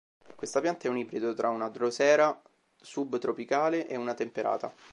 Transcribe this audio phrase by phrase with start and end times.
[0.35, 2.41] Questa pianta è un ibrido tra una drosera
[2.81, 4.73] subtropicale e una temperata.